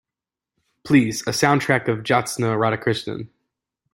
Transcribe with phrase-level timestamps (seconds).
[0.83, 3.29] please, a sound track of Jyotsna Radhakrishnan